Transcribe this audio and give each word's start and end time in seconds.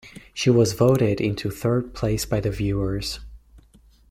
She 0.33 0.49
was 0.49 0.73
voted 0.73 1.21
into 1.21 1.51
third 1.51 1.93
place 1.93 2.25
by 2.25 2.39
the 2.39 2.49
viewers. 2.49 3.19